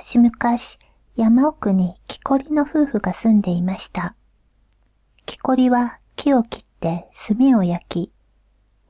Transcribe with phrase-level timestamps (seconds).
[0.00, 0.32] 昔々、
[1.16, 4.14] 山奥に木こりの夫婦が住んでいました。
[5.26, 8.12] 木こりは木を切って炭を焼き、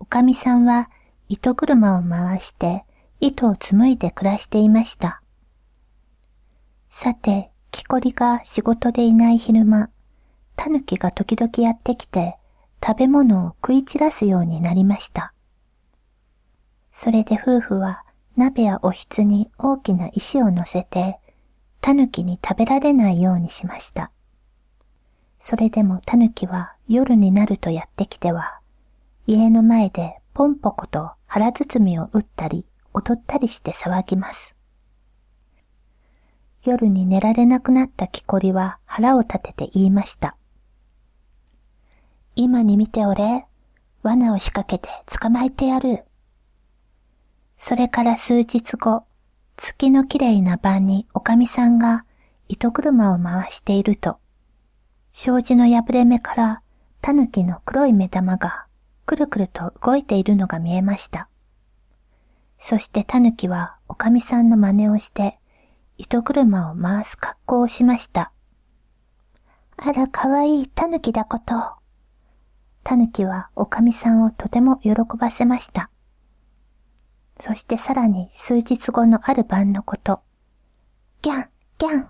[0.00, 0.90] おかみさんは
[1.28, 2.84] 糸車を回して
[3.20, 5.22] 糸を紡いで暮らしていました。
[6.90, 9.90] さて、木こりが仕事でいない昼間、
[10.56, 12.36] タヌキが時々やってきて
[12.84, 15.32] 食べ物を食い散らすようになりました。
[16.90, 18.02] それで夫婦は
[18.36, 21.18] 鍋やおひつに大きな石を乗せて、
[21.80, 24.10] タヌキに食べられないようにしました。
[25.40, 28.60] それでもタヌキは夜になるとやってきては、
[29.26, 34.54] 家の前でポンポコと腹包みを打ったり踊ったりして騒ぎます。
[36.62, 40.36] 夜に寝られなくなった木こりは腹を立てて言いました。
[42.34, 43.46] 今に見ておれ。
[44.02, 46.04] 罠を仕掛けて捕まえてやる。
[47.58, 49.04] それから数日後、
[49.56, 52.04] 月の綺麗な晩におかみさんが
[52.48, 54.18] 糸車を回していると、
[55.12, 56.62] 障子の破れ目から
[57.00, 58.66] 狸の黒い目玉が
[59.06, 61.28] くるくると動いているのが見えました。
[62.58, 65.38] そして狸はおかみさんの真似をして
[65.98, 68.32] 糸車を回す格好をしました。
[69.78, 71.54] あら、かわいい狸だこと。
[72.82, 75.90] 狸はおかみさんをとても喜ばせました。
[77.38, 80.20] そしてさらに数日後のある晩のこと。
[81.22, 81.48] ギャン、
[81.78, 82.08] ギャン。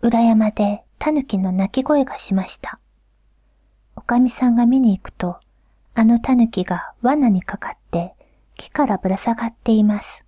[0.00, 2.80] 裏山で狸の鳴き声がしました。
[3.94, 5.36] おかみさんが見に行くと、
[5.94, 8.14] あの狸が罠にかかって
[8.56, 10.24] 木からぶら下がっています。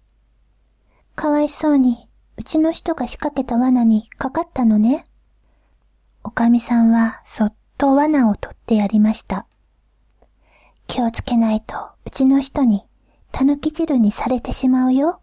[1.17, 5.05] かわいそうに、うちの人が仕掛けた罠にかかったのね。
[6.23, 9.47] おかみさんはそっと罠を取ってやりました。
[10.87, 12.85] 気をつけないと、うちの人に、
[13.37, 15.21] 狸汁にされてしまうよ。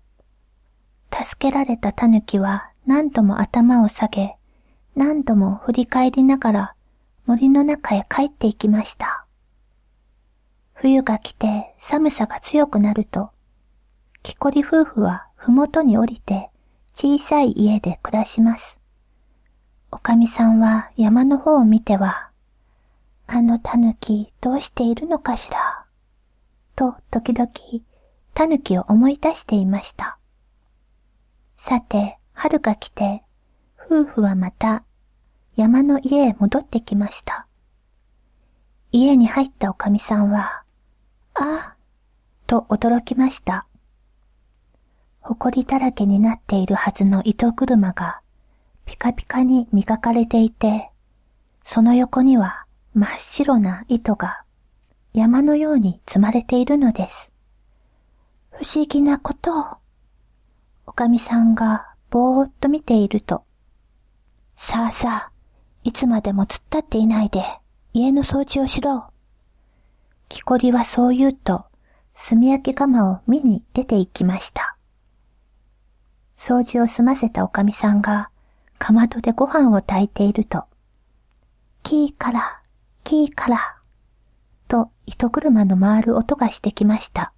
[1.12, 4.36] 助けられた狸は何度も頭を下げ、
[4.96, 6.76] 何度も振り返りながら
[7.26, 9.26] 森の中へ帰っていきました。
[10.74, 13.30] 冬が来て寒さが強くなると、
[14.24, 16.50] 木こり夫婦はふもとに降りて
[16.94, 18.78] 小さい家で暮らします。
[19.90, 22.30] おかみさんは山の方を見ては、
[23.28, 25.86] あの狸どうしているのかしら？
[26.76, 27.50] と時々
[28.48, 30.18] 狸を思い出していました。
[31.58, 33.24] さて、春が来て、
[33.90, 34.84] 夫婦はまた
[35.56, 37.48] 山の家へ戻ってきました。
[38.92, 40.64] 家に入ったおかみさんは、
[41.34, 41.76] ああ、
[42.48, 43.66] と驚きました。
[45.22, 48.22] 埃だらけになっているはずの糸車が
[48.86, 50.90] ピカピカに磨かれていて、
[51.64, 54.44] その横には真っ白な糸が
[55.14, 57.31] 山のように積まれているのです。
[58.52, 59.66] 不思議なことを、
[60.86, 63.44] おかみさんがぼーっと見ていると、
[64.56, 65.32] さあさあ、
[65.84, 67.44] いつまでも突っ立っていないで
[67.94, 69.06] 家の掃除をしろ。
[70.30, 71.66] 木こりはそう言うと、
[72.16, 74.78] 炭焼き釜を見に出て行きました。
[76.38, 78.30] 掃除を済ませたおかみさんが、
[78.78, 80.66] かまどでご飯を炊いていると、
[81.84, 82.62] キーから、
[83.04, 83.78] キーから、
[84.68, 87.34] と糸車の回る音がしてきました。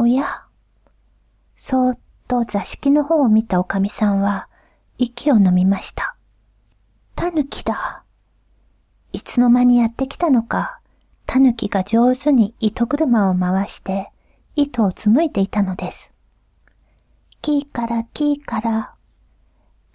[0.00, 0.22] おや
[1.56, 1.98] そーっ
[2.28, 4.46] と座敷の方を見たおかみさんは、
[4.96, 6.14] 息を飲みました。
[7.16, 8.04] タヌキだ。
[9.12, 10.78] いつの間にやってきたのか、
[11.26, 14.12] タヌキが上手に糸車を回して、
[14.54, 16.12] 糸を紡いでいたのです。
[17.42, 18.94] キーからキーから、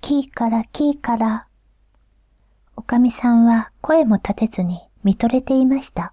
[0.01, 1.47] キーからキーから、
[2.75, 6.11] おかみさんは声も立てずに見とれていました。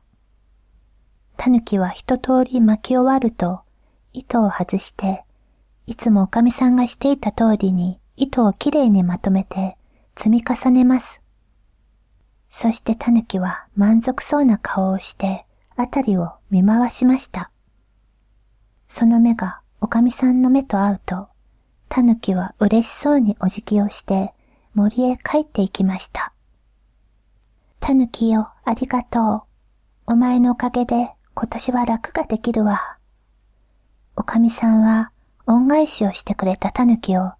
[1.36, 3.62] たぬきは一通り巻き終わると、
[4.12, 5.24] 糸を外して、
[5.86, 9.76] いつもおかみさんがしていた通りに糸をきれいにまとめて
[10.16, 11.20] 積み重ねます。
[12.50, 17.50] そしてたぬきは満足そうな顔をして、あたりを見回しました。
[18.88, 21.28] その目がおかみさんの目と合うと、
[21.88, 24.34] たぬきは嬉しそうにお辞儀をして
[24.74, 26.32] 森へ帰っていきました。
[27.78, 29.42] たぬきよ、ありがとう。
[30.06, 32.89] お前のおかげで今年は楽ができるわ。
[34.20, 35.12] おかみさんは
[35.46, 37.32] 恩返しをしてくれたタヌキを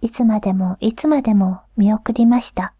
[0.00, 2.74] いつまでもいつまでも見送りました。